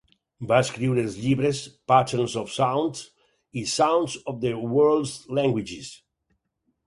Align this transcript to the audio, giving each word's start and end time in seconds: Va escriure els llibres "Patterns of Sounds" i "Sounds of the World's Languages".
Va 0.51 0.59
escriure 0.67 1.01
els 1.07 1.17
llibres 1.25 1.59
"Patterns 1.91 2.37
of 2.41 2.49
Sounds" 2.55 3.03
i 3.63 3.65
"Sounds 3.73 4.15
of 4.33 4.41
the 4.47 4.55
World's 4.77 5.13
Languages". 5.41 5.93